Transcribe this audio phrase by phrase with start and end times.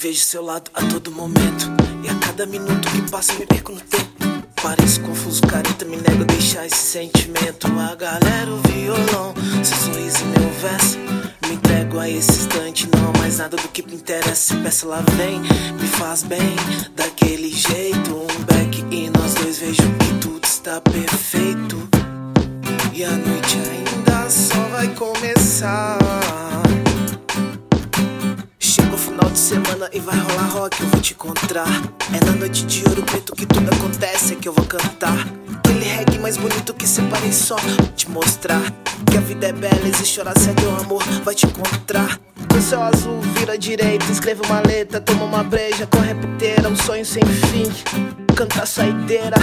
[0.00, 1.66] vejo seu lado a todo momento.
[2.02, 4.46] E a cada minuto que passa me perco no tempo.
[4.62, 7.66] Pareço confuso, careta, me nego a deixar esse sentimento.
[7.66, 10.98] A galera, o violão, seu sorriso meu verso.
[11.46, 14.56] Me entrego a esse instante, não há mais nada do que me interessa.
[14.56, 16.56] Peça lá vem, me faz bem,
[16.96, 18.14] daquele jeito.
[18.14, 21.88] Um back e nós dois vejo que tudo está perfeito.
[22.94, 26.49] E a noite ainda só vai começar.
[29.30, 31.68] O final de semana e vai rolar rock, eu vou te encontrar.
[32.12, 35.26] É na noite de ouro preto que tudo acontece, é que eu vou cantar.
[35.56, 37.56] Aquele reggae mais bonito que separei só
[37.94, 38.60] te mostrar.
[39.08, 42.18] Que a vida é bela, existe hora certa, o amor vai te encontrar.
[42.52, 47.04] No céu azul, vira direita, escreve uma letra, toma uma breja, corre piteira, um sonho
[47.04, 47.70] sem fim.
[48.34, 49.36] Canta a saideira.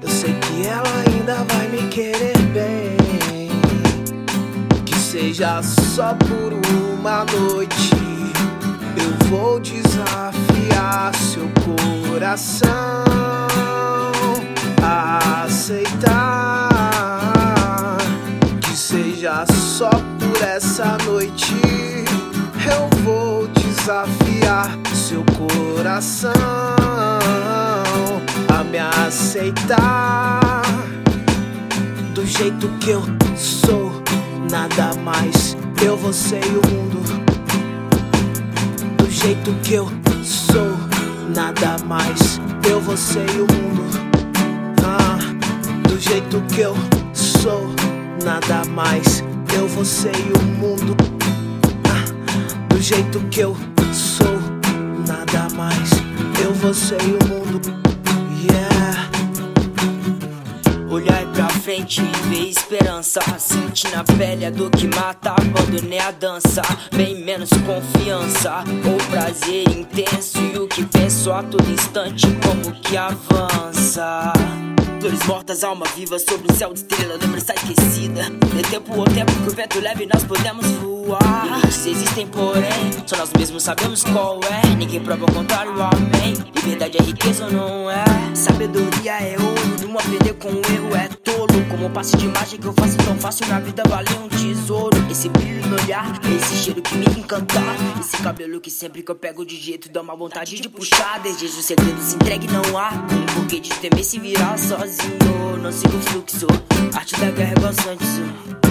[0.00, 2.96] Eu sei que ela ainda vai me querer bem.
[4.84, 8.05] Que seja só por uma noite.
[8.96, 12.68] Eu vou desafiar seu coração
[14.82, 16.68] a aceitar.
[18.60, 21.54] Que seja só por essa noite.
[22.64, 26.32] Eu vou desafiar seu coração
[28.48, 30.62] a me aceitar
[32.14, 33.02] do jeito que eu
[33.36, 34.02] sou.
[34.50, 36.95] Nada mais, eu, você e o mundo.
[39.16, 39.88] Do jeito que eu
[40.22, 40.76] sou,
[41.34, 43.82] nada mais, eu, você e o mundo.
[44.84, 45.16] Ah,
[45.88, 46.74] do jeito que eu
[47.14, 47.74] sou,
[48.22, 49.24] nada mais,
[49.56, 50.94] eu, você e o mundo.
[51.88, 53.56] Ah, do jeito que eu
[53.90, 54.38] sou,
[55.08, 55.90] nada mais,
[56.44, 57.62] eu, você e o mundo.
[58.52, 58.75] Yeah.
[60.96, 63.20] Olhar pra frente e ver esperança.
[63.38, 65.32] Sentir na pele a dor que mata.
[65.32, 66.62] Abandonei a dança,
[66.94, 68.64] bem menos confiança.
[68.82, 74.32] O prazer intenso e o que penso a todo instante, como que avança.
[74.98, 78.22] Flores mortas, alma viva sobre um céu de estrela, lembrança esquecida.
[78.54, 81.44] De tempo ao tempo que o vento leve, nós podemos voar.
[81.44, 84.74] Limites existem, porém, só nós mesmos sabemos qual é.
[84.76, 86.34] Ninguém prova o contrário, amém.
[86.54, 88.04] Liberdade é riqueza ou não é?
[88.34, 89.55] Sabedoria é ouro,
[89.96, 91.46] não aprender com o erro é tolo.
[91.70, 94.96] Como passe de imagem que eu faço tão fácil na vida, vale um tesouro.
[95.10, 97.74] Esse brilho no olhar, esse cheiro que me encantar.
[97.98, 101.20] Esse cabelo que sempre que eu pego de jeito dá uma vontade de puxar.
[101.20, 105.56] Desejo segredo se entregue, não há um porquê de temer se virar sozinho.
[105.62, 106.46] Não sigo o fluxo,
[106.94, 108.08] arte da guerra é Santos.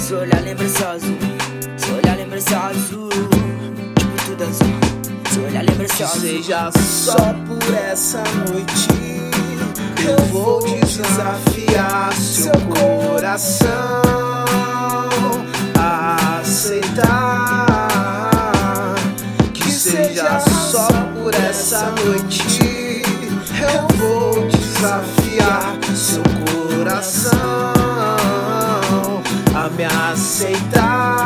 [0.00, 1.18] Se olhar, lembra só azul.
[1.76, 3.08] Se olhar, lembra só azul.
[3.08, 5.32] Tipo tudo azul.
[5.32, 6.20] Se olhar, lembra só Que azul.
[6.20, 7.16] seja só
[7.46, 9.21] por essa noite.
[10.04, 13.68] Eu vou desafiar seu coração
[15.78, 17.86] a aceitar.
[19.54, 23.02] Que seja só por essa noite.
[23.60, 27.40] Eu vou desafiar seu coração
[29.54, 31.21] a me aceitar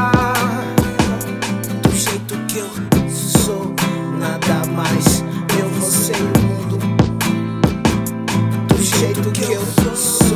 [8.99, 9.63] jeito que eu
[9.95, 10.36] sou,